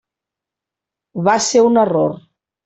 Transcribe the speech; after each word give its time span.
Va 1.27 1.35
ser 1.49 1.63
un 1.67 1.79
error. 1.83 2.17